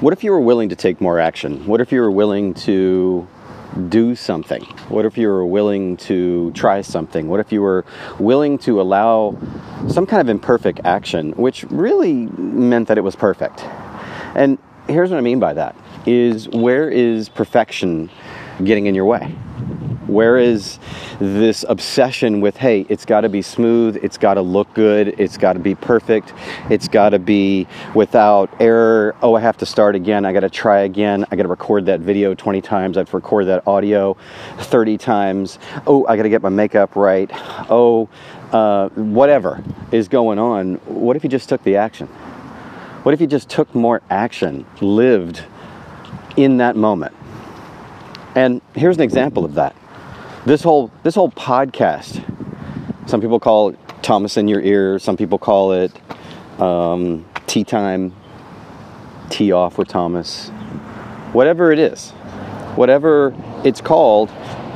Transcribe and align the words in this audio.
What 0.00 0.14
if 0.14 0.24
you 0.24 0.30
were 0.30 0.40
willing 0.40 0.70
to 0.70 0.76
take 0.76 0.98
more 1.02 1.18
action? 1.18 1.66
What 1.66 1.82
if 1.82 1.92
you 1.92 2.00
were 2.00 2.10
willing 2.10 2.54
to 2.54 3.28
do 3.90 4.16
something? 4.16 4.62
What 4.88 5.04
if 5.04 5.18
you 5.18 5.28
were 5.28 5.44
willing 5.44 5.98
to 5.98 6.52
try 6.52 6.80
something? 6.80 7.28
What 7.28 7.38
if 7.38 7.52
you 7.52 7.60
were 7.60 7.84
willing 8.18 8.56
to 8.60 8.80
allow 8.80 9.36
some 9.88 10.06
kind 10.06 10.22
of 10.22 10.30
imperfect 10.30 10.80
action, 10.84 11.32
which 11.32 11.64
really 11.64 12.14
meant 12.38 12.88
that 12.88 12.96
it 12.96 13.02
was 13.02 13.14
perfect? 13.14 13.60
And 14.34 14.56
here's 14.88 15.10
what 15.10 15.18
I 15.18 15.20
mean 15.20 15.38
by 15.38 15.52
that 15.52 15.76
is 16.06 16.48
where 16.48 16.88
is 16.88 17.28
perfection 17.28 18.08
getting 18.64 18.86
in 18.86 18.94
your 18.94 19.04
way? 19.04 19.36
Where 20.10 20.38
is 20.38 20.80
this 21.20 21.64
obsession 21.68 22.40
with, 22.40 22.56
hey, 22.56 22.84
it's 22.88 23.04
got 23.04 23.20
to 23.20 23.28
be 23.28 23.42
smooth, 23.42 23.96
it's 24.02 24.18
got 24.18 24.34
to 24.34 24.42
look 24.42 24.74
good, 24.74 25.20
it's 25.20 25.36
got 25.36 25.52
to 25.52 25.60
be 25.60 25.76
perfect, 25.76 26.34
it's 26.68 26.88
got 26.88 27.10
to 27.10 27.20
be 27.20 27.68
without 27.94 28.50
error. 28.60 29.14
Oh, 29.22 29.36
I 29.36 29.40
have 29.40 29.56
to 29.58 29.66
start 29.66 29.94
again, 29.94 30.24
I 30.24 30.32
got 30.32 30.40
to 30.40 30.50
try 30.50 30.80
again, 30.80 31.24
I 31.30 31.36
got 31.36 31.44
to 31.44 31.48
record 31.48 31.86
that 31.86 32.00
video 32.00 32.34
20 32.34 32.60
times, 32.60 32.96
I 32.96 33.00
have 33.00 33.10
to 33.10 33.16
record 33.16 33.46
that 33.46 33.64
audio 33.68 34.16
30 34.58 34.98
times. 34.98 35.60
Oh, 35.86 36.04
I 36.08 36.16
got 36.16 36.24
to 36.24 36.28
get 36.28 36.42
my 36.42 36.48
makeup 36.48 36.96
right. 36.96 37.30
Oh, 37.70 38.08
uh, 38.50 38.88
whatever 38.88 39.62
is 39.92 40.08
going 40.08 40.40
on. 40.40 40.74
What 40.86 41.14
if 41.14 41.22
you 41.22 41.30
just 41.30 41.48
took 41.48 41.62
the 41.62 41.76
action? 41.76 42.08
What 43.04 43.14
if 43.14 43.20
you 43.20 43.28
just 43.28 43.48
took 43.48 43.72
more 43.76 44.02
action, 44.10 44.66
lived 44.80 45.44
in 46.36 46.56
that 46.56 46.74
moment? 46.74 47.14
And 48.34 48.60
here's 48.74 48.96
an 48.96 49.02
example 49.02 49.44
of 49.44 49.54
that 49.54 49.76
this 50.50 50.64
whole 50.64 50.90
this 51.04 51.14
whole 51.14 51.30
podcast 51.30 52.24
some 53.08 53.20
people 53.20 53.38
call 53.38 53.68
it 53.68 53.78
thomas 54.02 54.36
in 54.36 54.48
your 54.48 54.60
ear 54.62 54.98
some 54.98 55.16
people 55.16 55.38
call 55.38 55.70
it 55.70 55.92
um, 56.60 57.24
tea 57.46 57.62
time 57.62 58.12
tea 59.28 59.52
off 59.52 59.78
with 59.78 59.86
thomas 59.86 60.48
whatever 61.30 61.70
it 61.70 61.78
is 61.78 62.10
whatever 62.74 63.32
it's 63.62 63.80
called 63.80 64.28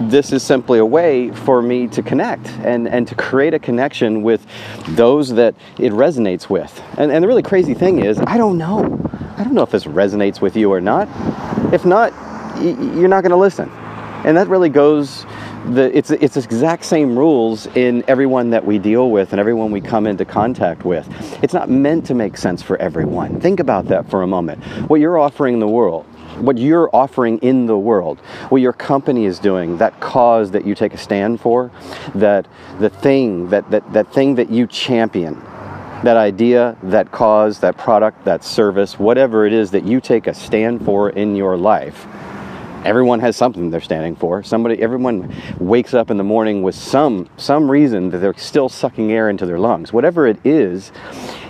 this 0.00 0.32
is 0.32 0.42
simply 0.42 0.80
a 0.80 0.84
way 0.84 1.30
for 1.30 1.62
me 1.62 1.86
to 1.86 2.02
connect 2.02 2.48
and, 2.64 2.88
and 2.88 3.06
to 3.06 3.14
create 3.14 3.54
a 3.54 3.60
connection 3.60 4.24
with 4.24 4.44
those 4.88 5.28
that 5.34 5.54
it 5.78 5.92
resonates 5.92 6.48
with. 6.48 6.82
And, 6.96 7.12
and 7.12 7.22
the 7.22 7.28
really 7.28 7.42
crazy 7.42 7.74
thing 7.74 8.02
is, 8.02 8.18
I 8.20 8.38
don't 8.38 8.56
know. 8.56 8.78
I 9.36 9.44
don't 9.44 9.52
know 9.52 9.60
if 9.60 9.70
this 9.70 9.84
resonates 9.84 10.40
with 10.40 10.56
you 10.56 10.72
or 10.72 10.80
not. 10.80 11.06
If 11.74 11.84
not, 11.84 12.14
you're 12.62 13.08
not 13.08 13.20
going 13.20 13.32
to 13.32 13.36
listen. 13.36 13.70
And 14.24 14.36
that 14.36 14.48
really 14.48 14.68
goes 14.68 15.24
the, 15.66 15.96
it's 15.96 16.10
it's 16.10 16.34
the 16.34 16.42
exact 16.42 16.84
same 16.84 17.18
rules 17.18 17.66
in 17.68 18.04
everyone 18.06 18.50
that 18.50 18.64
we 18.64 18.78
deal 18.78 19.10
with 19.10 19.32
and 19.32 19.40
everyone 19.40 19.70
we 19.70 19.80
come 19.80 20.06
into 20.06 20.24
contact 20.24 20.84
with. 20.84 21.08
It's 21.42 21.54
not 21.54 21.70
meant 21.70 22.06
to 22.06 22.14
make 22.14 22.36
sense 22.36 22.62
for 22.62 22.76
everyone. 22.76 23.40
Think 23.40 23.60
about 23.60 23.86
that 23.86 24.10
for 24.10 24.22
a 24.22 24.26
moment. 24.26 24.62
What 24.88 25.00
you're 25.00 25.18
offering 25.18 25.58
the 25.58 25.68
world, 25.68 26.04
what 26.38 26.58
you're 26.58 26.94
offering 26.94 27.38
in 27.38 27.66
the 27.66 27.78
world, 27.78 28.20
what 28.50 28.60
your 28.60 28.72
company 28.72 29.24
is 29.24 29.38
doing, 29.38 29.78
that 29.78 30.00
cause 30.00 30.50
that 30.50 30.66
you 30.66 30.74
take 30.74 30.92
a 30.92 30.98
stand 30.98 31.40
for, 31.40 31.70
that 32.14 32.46
the 32.78 32.90
thing 32.90 33.48
that 33.50 33.70
that, 33.70 33.90
that 33.92 34.12
thing 34.12 34.34
that 34.34 34.50
you 34.50 34.66
champion, 34.66 35.34
that 36.04 36.16
idea, 36.16 36.76
that 36.82 37.10
cause, 37.10 37.60
that 37.60 37.78
product, 37.78 38.24
that 38.24 38.44
service, 38.44 38.98
whatever 38.98 39.46
it 39.46 39.52
is 39.54 39.70
that 39.70 39.84
you 39.84 40.00
take 40.00 40.26
a 40.26 40.34
stand 40.34 40.84
for 40.84 41.10
in 41.10 41.36
your 41.36 41.56
life 41.56 42.06
everyone 42.84 43.20
has 43.20 43.36
something 43.36 43.70
they're 43.70 43.80
standing 43.80 44.16
for. 44.16 44.42
Somebody, 44.42 44.80
everyone 44.82 45.34
wakes 45.58 45.94
up 45.94 46.10
in 46.10 46.16
the 46.16 46.24
morning 46.24 46.62
with 46.62 46.74
some 46.74 47.28
some 47.36 47.70
reason 47.70 48.10
that 48.10 48.18
they're 48.18 48.34
still 48.36 48.68
sucking 48.68 49.12
air 49.12 49.28
into 49.28 49.46
their 49.46 49.58
lungs. 49.58 49.92
Whatever 49.92 50.26
it 50.26 50.38
is, 50.44 50.92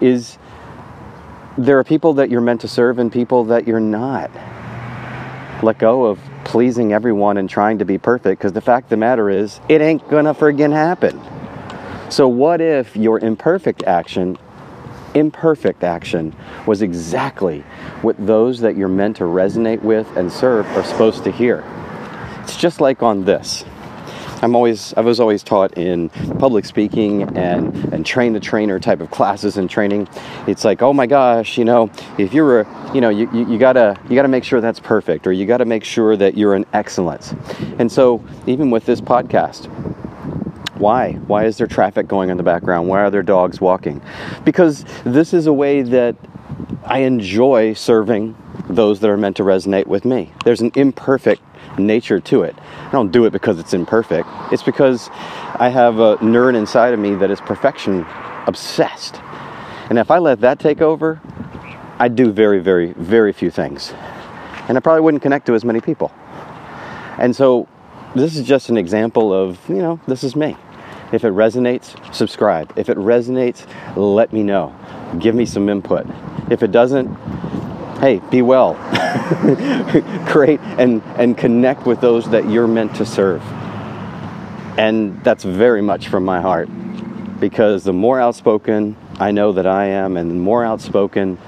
is 0.00 0.38
there 1.56 1.78
are 1.78 1.84
people 1.84 2.14
that 2.14 2.30
you're 2.30 2.40
meant 2.40 2.60
to 2.62 2.68
serve 2.68 2.98
and 2.98 3.12
people 3.12 3.44
that 3.44 3.66
you're 3.66 3.80
not. 3.80 4.30
Let 5.62 5.78
go 5.78 6.04
of 6.04 6.18
pleasing 6.44 6.92
everyone 6.92 7.36
and 7.36 7.48
trying 7.48 7.78
to 7.78 7.84
be 7.84 7.96
perfect 7.96 8.40
because 8.40 8.52
the 8.52 8.60
fact 8.60 8.86
of 8.86 8.90
the 8.90 8.96
matter 8.96 9.30
is, 9.30 9.60
it 9.68 9.80
ain't 9.80 10.06
gonna 10.08 10.34
friggin' 10.34 10.72
happen. 10.72 11.20
So, 12.10 12.28
what 12.28 12.60
if 12.60 12.96
your 12.96 13.18
imperfect 13.18 13.82
action 13.84 14.36
imperfect 15.14 15.84
action 15.84 16.34
was 16.66 16.82
exactly 16.82 17.60
what 18.02 18.16
those 18.24 18.60
that 18.60 18.76
you're 18.76 18.88
meant 18.88 19.16
to 19.16 19.24
resonate 19.24 19.82
with 19.82 20.06
and 20.16 20.30
serve 20.30 20.66
are 20.76 20.84
supposed 20.84 21.24
to 21.24 21.30
hear. 21.30 21.64
It's 22.42 22.56
just 22.56 22.80
like 22.80 23.02
on 23.02 23.24
this. 23.24 23.64
I'm 24.42 24.54
always 24.54 24.92
I 24.94 25.00
was 25.00 25.20
always 25.20 25.42
taught 25.42 25.78
in 25.78 26.10
public 26.38 26.66
speaking 26.66 27.22
and 27.36 27.74
and 27.94 28.04
train 28.04 28.34
the 28.34 28.40
trainer 28.40 28.78
type 28.78 29.00
of 29.00 29.10
classes 29.10 29.56
and 29.56 29.70
training. 29.70 30.06
It's 30.46 30.64
like, 30.64 30.82
oh 30.82 30.92
my 30.92 31.06
gosh, 31.06 31.56
you 31.56 31.64
know, 31.64 31.90
if 32.18 32.34
you're 32.34 32.66
you 32.92 33.00
know, 33.00 33.08
you, 33.08 33.30
you, 33.32 33.52
you 33.52 33.58
gotta 33.58 33.98
you 34.08 34.14
gotta 34.14 34.28
make 34.28 34.44
sure 34.44 34.60
that's 34.60 34.80
perfect 34.80 35.26
or 35.26 35.32
you 35.32 35.46
gotta 35.46 35.64
make 35.64 35.84
sure 35.84 36.16
that 36.16 36.36
you're 36.36 36.54
an 36.54 36.66
excellence. 36.74 37.34
And 37.78 37.90
so 37.90 38.22
even 38.46 38.70
with 38.70 38.84
this 38.84 39.00
podcast, 39.00 39.70
why? 40.78 41.12
Why 41.12 41.44
is 41.44 41.58
there 41.58 41.66
traffic 41.66 42.08
going 42.08 42.30
in 42.30 42.36
the 42.36 42.42
background? 42.42 42.88
Why 42.88 43.00
are 43.00 43.10
there 43.10 43.22
dogs 43.22 43.60
walking? 43.60 44.02
Because 44.44 44.84
this 45.04 45.32
is 45.32 45.46
a 45.46 45.52
way 45.52 45.82
that 45.82 46.16
I 46.84 46.98
enjoy 46.98 47.74
serving 47.74 48.36
those 48.68 49.00
that 49.00 49.10
are 49.10 49.16
meant 49.16 49.36
to 49.36 49.42
resonate 49.42 49.86
with 49.86 50.04
me. 50.04 50.32
There's 50.44 50.60
an 50.60 50.72
imperfect 50.74 51.42
nature 51.78 52.20
to 52.20 52.42
it. 52.42 52.56
I 52.58 52.90
don't 52.90 53.10
do 53.10 53.24
it 53.24 53.30
because 53.30 53.58
it's 53.58 53.74
imperfect. 53.74 54.28
It's 54.52 54.62
because 54.62 55.08
I 55.56 55.68
have 55.68 55.98
a 55.98 56.16
nerd 56.18 56.56
inside 56.56 56.94
of 56.94 57.00
me 57.00 57.14
that 57.16 57.30
is 57.30 57.40
perfection 57.40 58.06
obsessed. 58.46 59.20
And 59.90 59.98
if 59.98 60.10
I 60.10 60.18
let 60.18 60.40
that 60.40 60.58
take 60.58 60.80
over, 60.80 61.20
I 61.98 62.08
do 62.08 62.32
very, 62.32 62.60
very, 62.60 62.92
very 62.92 63.32
few 63.32 63.50
things. 63.50 63.92
And 64.68 64.76
I 64.76 64.80
probably 64.80 65.02
wouldn't 65.02 65.22
connect 65.22 65.46
to 65.46 65.54
as 65.54 65.64
many 65.64 65.80
people. 65.80 66.12
And 67.18 67.34
so 67.34 67.68
this 68.14 68.36
is 68.36 68.46
just 68.46 68.68
an 68.68 68.76
example 68.76 69.32
of, 69.32 69.58
you 69.68 69.76
know, 69.76 70.00
this 70.06 70.24
is 70.24 70.36
me. 70.36 70.56
If 71.12 71.24
it 71.24 71.32
resonates, 71.32 72.14
subscribe. 72.14 72.72
If 72.76 72.88
it 72.88 72.96
resonates, 72.96 73.66
let 73.96 74.32
me 74.32 74.42
know. 74.42 74.74
Give 75.18 75.34
me 75.34 75.46
some 75.46 75.68
input. 75.68 76.06
If 76.50 76.62
it 76.62 76.72
doesn't, 76.72 77.14
hey, 77.98 78.20
be 78.30 78.42
well. 78.42 78.74
Create 80.26 80.60
and, 80.60 81.02
and 81.16 81.36
connect 81.36 81.86
with 81.86 82.00
those 82.00 82.28
that 82.30 82.48
you're 82.48 82.66
meant 82.66 82.96
to 82.96 83.06
serve. 83.06 83.42
And 84.76 85.22
that's 85.22 85.44
very 85.44 85.82
much 85.82 86.08
from 86.08 86.24
my 86.24 86.40
heart 86.40 86.68
because 87.38 87.84
the 87.84 87.92
more 87.92 88.20
outspoken 88.20 88.96
I 89.20 89.30
know 89.30 89.52
that 89.52 89.66
I 89.66 89.86
am, 89.86 90.16
and 90.16 90.30
the 90.30 90.34
more 90.34 90.64
outspoken 90.64 91.38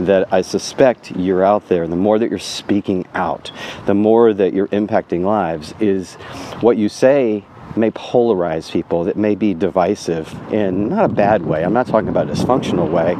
that 0.00 0.32
I 0.32 0.42
suspect 0.42 1.10
you're 1.16 1.42
out 1.42 1.68
there, 1.68 1.86
the 1.88 1.96
more 1.96 2.18
that 2.18 2.30
you're 2.30 2.38
speaking 2.38 3.06
out, 3.14 3.50
the 3.86 3.94
more 3.94 4.32
that 4.32 4.52
you're 4.52 4.68
impacting 4.68 5.24
lives, 5.24 5.74
is 5.80 6.14
what 6.60 6.76
you 6.76 6.88
say 6.88 7.44
may 7.76 7.90
polarize 7.90 8.70
people, 8.70 9.04
that 9.04 9.16
may 9.16 9.34
be 9.34 9.54
divisive 9.54 10.32
in 10.52 10.88
not 10.88 11.10
a 11.10 11.12
bad 11.12 11.44
way. 11.44 11.64
I'm 11.64 11.72
not 11.72 11.86
talking 11.86 12.08
about 12.08 12.28
a 12.28 12.32
dysfunctional 12.32 12.90
way. 12.90 13.14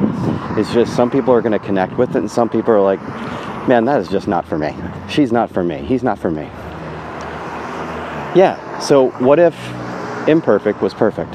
It's 0.58 0.72
just 0.72 0.94
some 0.94 1.10
people 1.10 1.34
are 1.34 1.42
going 1.42 1.52
to 1.52 1.58
connect 1.58 1.98
with 1.98 2.10
it, 2.10 2.16
and 2.16 2.30
some 2.30 2.48
people 2.48 2.72
are 2.72 2.80
like, 2.80 3.00
man, 3.68 3.84
that 3.86 4.00
is 4.00 4.08
just 4.08 4.28
not 4.28 4.46
for 4.46 4.56
me. 4.56 4.74
She's 5.08 5.32
not 5.32 5.50
for 5.50 5.64
me. 5.64 5.78
He's 5.78 6.02
not 6.02 6.18
for 6.18 6.30
me. 6.30 6.44
Yeah, 8.34 8.78
so 8.80 9.10
what 9.18 9.38
if 9.38 9.56
imperfect 10.28 10.80
was 10.80 10.94
perfect? 10.94 11.34